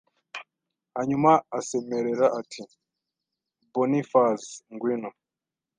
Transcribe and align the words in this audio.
Hanyuma 0.95 1.31
asemerera 1.59 2.25
ati 2.39 2.61
Bonifaz 3.73 4.41
ngwino 4.73 5.09